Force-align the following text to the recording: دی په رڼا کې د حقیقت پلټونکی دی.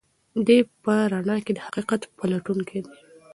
دی 0.47 0.57
په 0.83 0.93
رڼا 1.13 1.37
کې 1.45 1.51
د 1.55 1.59
حقیقت 1.65 2.01
پلټونکی 2.17 2.79
دی. 2.85 2.93